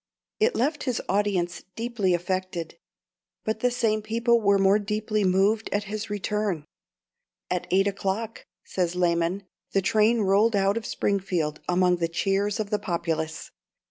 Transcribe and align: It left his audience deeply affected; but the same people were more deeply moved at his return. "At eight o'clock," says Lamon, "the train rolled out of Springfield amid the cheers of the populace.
It 0.39 0.55
left 0.55 0.85
his 0.85 0.99
audience 1.07 1.63
deeply 1.75 2.15
affected; 2.15 2.75
but 3.45 3.59
the 3.59 3.69
same 3.69 4.01
people 4.01 4.41
were 4.41 4.57
more 4.57 4.79
deeply 4.79 5.23
moved 5.23 5.69
at 5.71 5.83
his 5.83 6.09
return. 6.09 6.65
"At 7.51 7.67
eight 7.69 7.85
o'clock," 7.87 8.47
says 8.63 8.95
Lamon, 8.95 9.43
"the 9.73 9.81
train 9.83 10.21
rolled 10.21 10.55
out 10.55 10.75
of 10.75 10.87
Springfield 10.87 11.59
amid 11.69 11.99
the 11.99 12.07
cheers 12.07 12.59
of 12.59 12.71
the 12.71 12.79
populace. 12.79 13.51